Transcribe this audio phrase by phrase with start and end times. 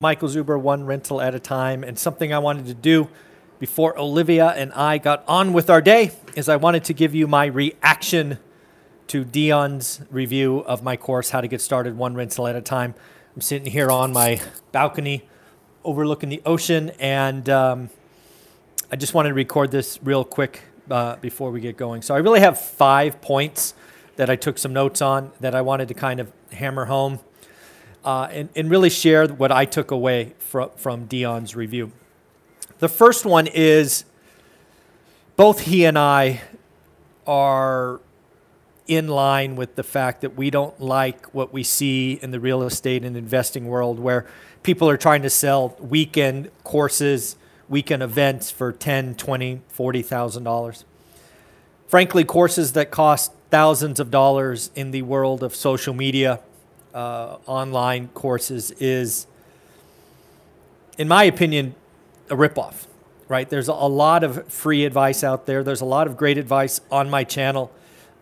[0.00, 1.82] Michael Zuber, one rental at a time.
[1.82, 3.08] And something I wanted to do
[3.58, 7.26] before Olivia and I got on with our day is I wanted to give you
[7.26, 8.38] my reaction
[9.08, 12.94] to Dion's review of my course, How to Get Started One Rental at a Time.
[13.34, 14.40] I'm sitting here on my
[14.70, 15.24] balcony
[15.82, 17.90] overlooking the ocean, and um,
[18.92, 22.02] I just wanted to record this real quick uh, before we get going.
[22.02, 23.74] So I really have five points
[24.14, 27.18] that I took some notes on that I wanted to kind of hammer home
[28.04, 31.92] uh, and, and really share what I took away from, from Dion's review.
[32.78, 34.04] The first one is
[35.36, 36.40] both he and I
[37.26, 38.00] are
[38.86, 42.62] in line with the fact that we don't like what we see in the real
[42.62, 44.26] estate and investing world where
[44.62, 47.36] people are trying to sell weekend courses,
[47.68, 50.84] weekend events for 10, 20, 40,000 dollars.
[51.86, 56.40] Frankly, courses that cost thousands of dollars in the world of social media
[56.98, 59.26] uh, online courses is,
[60.98, 61.74] in my opinion,
[62.28, 62.86] a ripoff.
[63.28, 63.48] Right?
[63.48, 65.62] There's a lot of free advice out there.
[65.62, 67.70] There's a lot of great advice on my channel,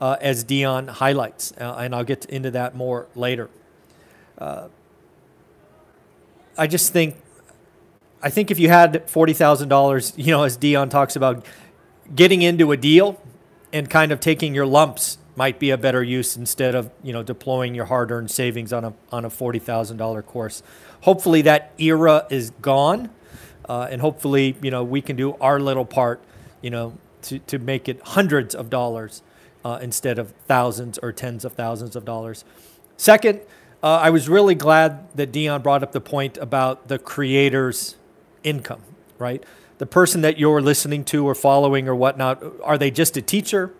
[0.00, 3.48] uh, as Dion highlights, uh, and I'll get into that more later.
[4.36, 4.66] Uh,
[6.58, 7.14] I just think,
[8.20, 11.46] I think if you had forty thousand dollars, you know, as Dion talks about,
[12.14, 13.20] getting into a deal
[13.72, 17.22] and kind of taking your lumps might be a better use instead of you know
[17.22, 20.62] deploying your hard-earned savings on a on a forty thousand dollar course.
[21.02, 23.10] Hopefully that era is gone,
[23.68, 26.20] uh, and hopefully you know we can do our little part,
[26.62, 29.22] you know, to to make it hundreds of dollars
[29.64, 32.44] uh, instead of thousands or tens of thousands of dollars.
[32.96, 33.40] Second,
[33.82, 37.96] uh, I was really glad that Dion brought up the point about the creator's
[38.42, 38.80] income.
[39.18, 39.44] Right,
[39.78, 43.72] the person that you're listening to or following or whatnot, are they just a teacher?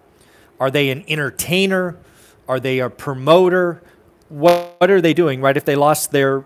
[0.58, 1.96] Are they an entertainer?
[2.48, 3.82] Are they a promoter?
[4.28, 5.56] What, what are they doing, right?
[5.56, 6.44] If they lost their,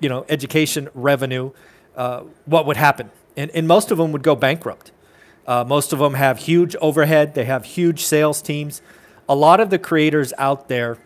[0.00, 1.52] you know, education revenue,
[1.96, 3.10] uh, what would happen?
[3.36, 4.92] And, and most of them would go bankrupt.
[5.46, 7.34] Uh, most of them have huge overhead.
[7.34, 8.82] They have huge sales teams.
[9.28, 10.98] A lot of the creators out there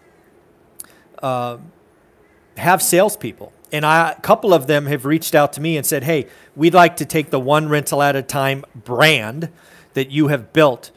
[1.22, 1.58] uh,
[2.56, 3.52] have salespeople.
[3.72, 6.74] And I, a couple of them have reached out to me and said, hey, we'd
[6.74, 9.50] like to take the one rental at a time brand
[9.94, 10.90] that you have built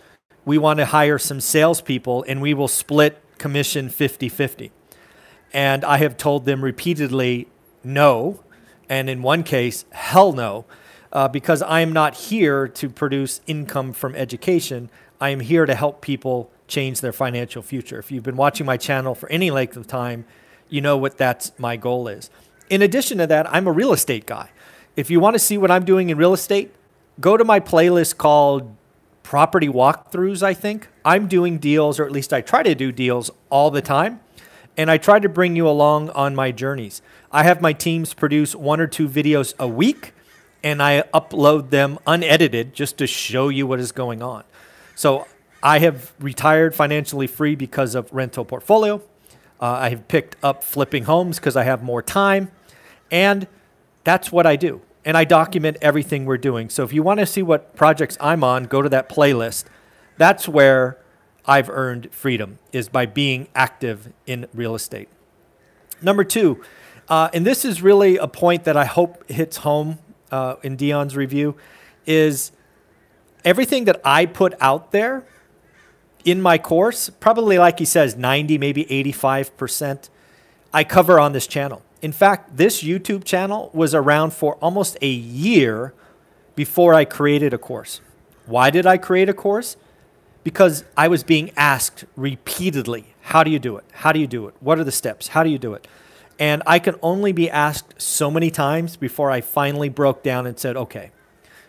[0.46, 4.72] we want to hire some salespeople and we will split commission 50 50.
[5.54, 7.48] And I have told them repeatedly
[7.84, 8.44] no,
[8.88, 10.66] and in one case, hell no,
[11.12, 14.90] uh, because I am not here to produce income from education.
[15.20, 17.98] I am here to help people change their financial future.
[18.00, 20.26] If you've been watching my channel for any length of time,
[20.70, 22.30] you know what that's my goal is.
[22.70, 24.52] In addition to that, I'm a real estate guy.
[24.96, 26.72] If you want to see what I'm doing in real estate,
[27.20, 28.76] go to my playlist called
[29.30, 30.88] property walkthroughs, I think.
[31.06, 34.22] I'm doing deals, or at least I try to do deals all the time.
[34.76, 37.04] And I try to bring you along on my journeys.
[37.32, 40.14] I have my teams produce one or two videos a week,
[40.64, 44.46] and I upload them unedited just to show you what is going on.
[44.96, 45.28] So
[45.62, 48.96] I have retired financially free because of rental portfolio.
[49.62, 52.50] Uh, I have picked up flipping homes because I have more time.
[53.12, 53.48] And
[54.04, 56.70] that's what I do and I document everything we're doing.
[56.70, 59.66] So if you want to see what projects I'm on, go to that playlist.
[60.18, 60.98] That's where
[61.46, 65.10] I've earned freedom is by being active in real estate.
[66.02, 66.62] Number two,
[67.08, 70.00] uh, and this is really a point that I hope hits home
[70.32, 71.56] uh, in Dion's review,
[72.06, 72.52] is
[73.44, 75.26] everything that I put out there
[76.26, 80.10] in my course, probably like he says, 90, maybe 85%,
[80.74, 81.82] I cover on this channel.
[82.02, 85.94] In fact, this YouTube channel was around for almost a year
[86.56, 88.02] before I created a course.
[88.46, 89.76] Why did I create a course?
[90.44, 93.84] Because I was being asked repeatedly, how do you do it?
[93.92, 94.56] How do you do it?
[94.60, 95.30] What are the steps?
[95.30, 95.88] How do you do it?
[96.40, 100.58] And I could only be asked so many times before I finally broke down and
[100.58, 101.12] said, okay,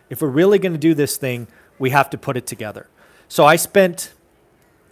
[0.08, 1.48] if we're really going to do this thing,
[1.78, 2.86] we have to put it together.
[3.28, 4.12] So I spent,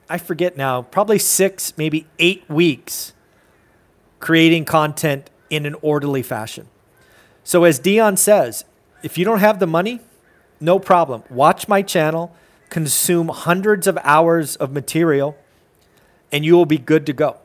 [0.09, 3.13] I forget now, probably six, maybe eight weeks
[4.21, 6.69] creating content in an orderly fashion.
[7.45, 8.65] So, as Dion says,
[9.03, 10.01] if you don't have the money,
[10.61, 11.23] no problem.
[11.31, 12.35] Watch my channel,
[12.69, 15.37] consume hundreds of hours of material,
[16.33, 17.39] and you will be good to go.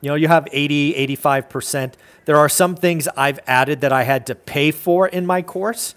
[0.00, 1.94] You know, you have 80, 85%.
[2.24, 5.94] There are some things I've added that I had to pay for in my course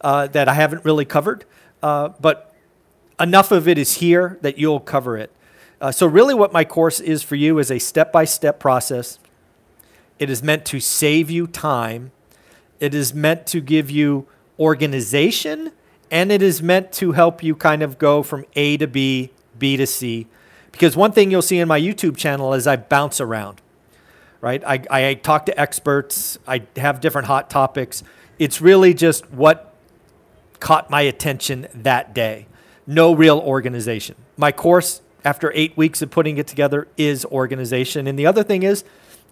[0.00, 1.44] uh, that I haven't really covered,
[1.82, 2.52] uh, but
[3.20, 5.30] enough of it is here that you'll cover it.
[5.80, 9.18] Uh, so, really, what my course is for you is a step by step process
[10.18, 12.12] it is meant to save you time.
[12.80, 14.26] It is meant to give you
[14.58, 15.72] organization.
[16.10, 19.76] And it is meant to help you kind of go from A to B, B
[19.76, 20.26] to C.
[20.70, 23.60] Because one thing you'll see in my YouTube channel is I bounce around,
[24.40, 24.62] right?
[24.64, 28.02] I, I talk to experts, I have different hot topics.
[28.38, 29.72] It's really just what
[30.60, 32.46] caught my attention that day.
[32.86, 34.16] No real organization.
[34.36, 38.06] My course, after eight weeks of putting it together, is organization.
[38.06, 38.84] And the other thing is,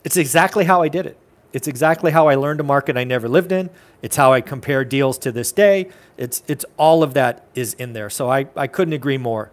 [0.04, 1.16] it's exactly how I did it.
[1.52, 3.68] It's exactly how I learned a market I never lived in.
[4.00, 5.90] It's how I compare deals to this day.
[6.16, 8.08] It's, it's all of that is in there.
[8.10, 9.50] So I, I couldn't agree more.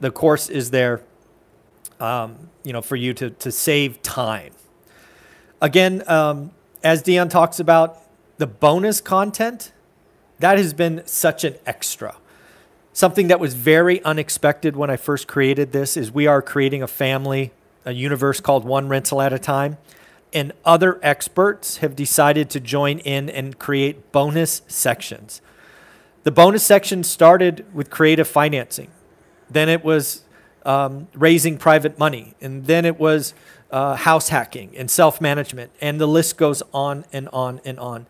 [0.00, 1.02] The course is there,
[2.00, 4.52] um, you know, for you to, to save time.
[5.62, 6.50] Again, um,
[6.82, 8.02] as Dion talks about,
[8.38, 9.72] the bonus content,
[10.40, 12.16] that has been such an extra.
[12.92, 16.86] Something that was very unexpected when I first created this is we are creating a
[16.86, 17.52] family,
[17.86, 19.78] a universe called One Rental at a Time
[20.32, 25.40] and other experts have decided to join in and create bonus sections.
[26.24, 28.90] The bonus section started with creative financing,
[29.48, 30.24] then it was
[30.64, 33.32] um, raising private money, and then it was
[33.70, 38.06] uh, house hacking and self management, and the list goes on and on and on.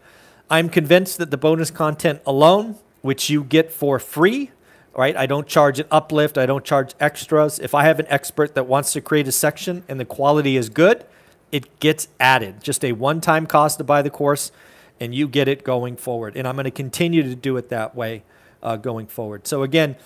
[0.51, 4.51] I'm convinced that the bonus content alone, which you get for free,
[4.97, 5.17] right?
[5.17, 7.59] I don't charge an uplift, I don't charge extras.
[7.59, 10.69] If I have an expert that wants to create a section and the quality is
[10.69, 11.05] good,
[11.53, 12.63] it gets added.
[12.63, 14.51] Just a one time cost to buy the course,
[14.99, 16.37] and you get it going forward.
[16.37, 18.23] And I'm going to continue to do it that way
[18.63, 19.47] uh, going forward.
[19.47, 19.97] So, again,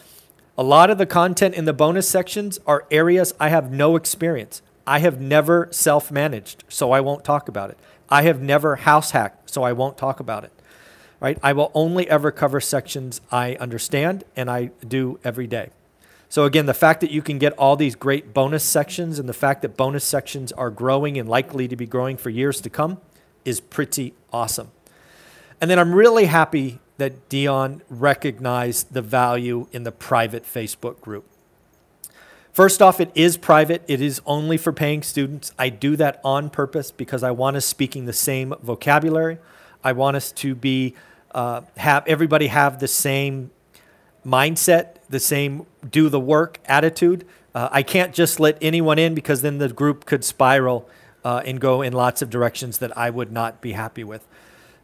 [0.59, 4.61] a lot of the content in the bonus sections are areas I have no experience.
[4.87, 7.79] I have never self managed, so I won't talk about it.
[8.09, 10.53] I have never house hacked, so I won't talk about it.
[11.21, 11.39] Right?
[11.43, 15.71] I will only ever cover sections I understand and I do every day.
[16.31, 19.35] So, again, the fact that you can get all these great bonus sections and the
[19.35, 23.01] fact that bonus sections are growing and likely to be growing for years to come
[23.45, 24.71] is pretty awesome.
[25.61, 31.27] And then I'm really happy that Dion recognized the value in the private Facebook group.
[32.53, 33.83] First off, it is private.
[33.89, 35.53] It is only for paying students.
[35.59, 39.39] I do that on purpose because I want us speaking the same vocabulary.
[39.83, 40.95] I want us to be
[41.33, 43.51] uh, have everybody have the same
[44.25, 47.27] mindset, the same do the work attitude.
[47.55, 50.89] Uh, I can't just let anyone in because then the group could spiral
[51.25, 54.27] uh, and go in lots of directions that I would not be happy with.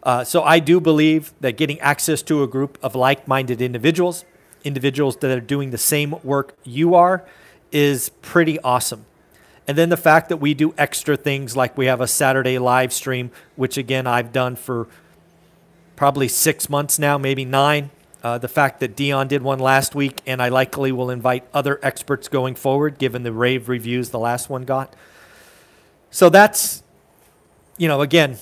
[0.02, 4.24] Uh, so I do believe that getting access to a group of like minded individuals,
[4.64, 7.24] individuals that are doing the same work you are,
[7.72, 9.04] is pretty awesome.
[9.66, 12.92] And then the fact that we do extra things like we have a Saturday live
[12.92, 14.86] stream, which again I've done for
[15.96, 17.90] probably six months now, maybe nine.
[18.22, 21.78] Uh, the fact that Dion did one last week, and I likely will invite other
[21.82, 24.94] experts going forward, given the rave reviews the last one got.
[26.10, 26.82] So that's,
[27.76, 28.38] you know, again,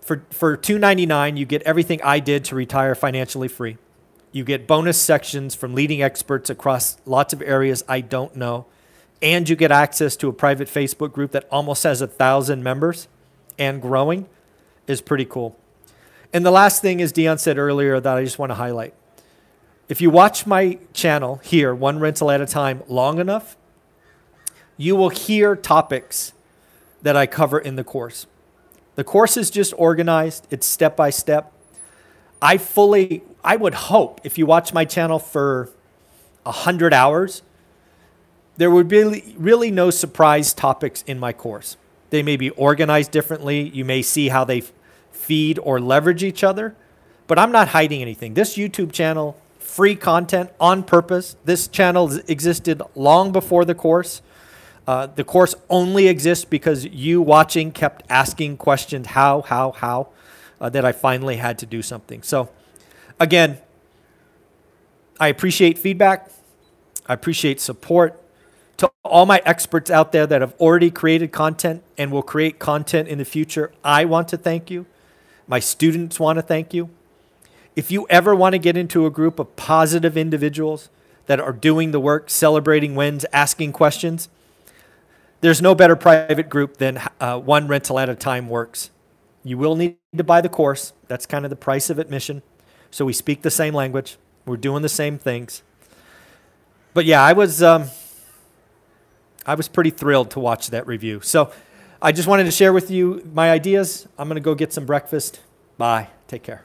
[0.00, 3.78] for for two ninety nine, you get everything I did to retire financially free.
[4.30, 8.66] You get bonus sections from leading experts across lots of areas I don't know,
[9.20, 13.08] and you get access to a private Facebook group that almost has a thousand members
[13.58, 14.28] and growing.
[14.86, 15.58] Is pretty cool.
[16.32, 18.94] And the last thing, as Dion said earlier, that I just want to highlight
[19.88, 23.56] if you watch my channel here, one rental at a time, long enough,
[24.76, 26.32] you will hear topics
[27.02, 28.26] that I cover in the course.
[28.96, 31.52] The course is just organized, it's step by step.
[32.42, 35.70] I fully, I would hope if you watch my channel for
[36.42, 37.42] 100 hours,
[38.56, 41.76] there would be really no surprise topics in my course.
[42.10, 43.68] They may be organized differently.
[43.68, 44.62] You may see how they
[45.16, 46.74] feed or leverage each other,
[47.26, 48.34] but I'm not hiding anything.
[48.34, 51.36] This YouTube channel free content on purpose.
[51.44, 54.22] This channel existed long before the course.
[54.86, 60.08] Uh, the course only exists because you watching kept asking questions how, how, how,
[60.60, 62.22] uh, that I finally had to do something.
[62.22, 62.48] So,
[63.18, 63.58] again,
[65.18, 66.30] I appreciate feedback.
[67.06, 68.22] I appreciate support.
[68.78, 73.08] To all my experts out there that have already created content and will create content
[73.08, 74.86] in the future, I want to thank you.
[75.46, 76.90] My students want to thank you.
[77.76, 80.88] If you ever want to get into a group of positive individuals
[81.26, 84.28] that are doing the work, celebrating wins, asking questions,
[85.40, 88.90] there's no better private group than uh, one rental at a time works.
[89.44, 90.92] You will need to buy the course.
[91.06, 92.42] That's kind of the price of admission.
[92.90, 94.16] So we speak the same language.
[94.46, 95.62] We're doing the same things.
[96.94, 97.90] But yeah, I was um,
[99.44, 101.20] I was pretty thrilled to watch that review.
[101.20, 101.52] So
[102.00, 104.06] I just wanted to share with you my ideas.
[104.18, 105.40] I'm going to go get some breakfast.
[105.78, 106.08] Bye.
[106.28, 106.64] Take care.